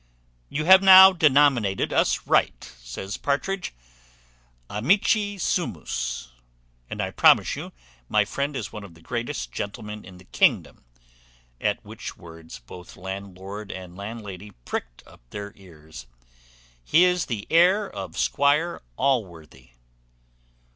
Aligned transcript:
"You 0.49 0.65
have 0.65 0.81
now 0.81 1.13
denominated 1.13 1.93
us 1.93 2.25
right," 2.25 2.63
says 2.81 3.17
Partridge. 3.17 3.71
"Amici 4.67 5.37
sumus. 5.37 6.29
And 6.89 6.99
I 7.03 7.11
promise 7.11 7.55
you 7.55 7.71
my 8.09 8.25
friend 8.25 8.55
is 8.55 8.73
one 8.73 8.83
of 8.83 8.95
the 8.95 9.01
greatest 9.01 9.51
gentlemen 9.51 10.03
in 10.03 10.17
the 10.17 10.23
kingdom" 10.25 10.85
(at 11.59 11.85
which 11.85 12.17
words 12.17 12.57
both 12.57 12.97
landlord 12.97 13.71
and 13.71 13.95
landlady 13.95 14.53
pricked 14.65 15.03
up 15.05 15.21
their 15.29 15.53
ears). 15.55 16.07
"He 16.83 17.03
is 17.03 17.27
the 17.27 17.45
heir 17.51 17.87
of 17.87 18.17
Squire 18.17 18.81
Allworthy." 18.97 19.69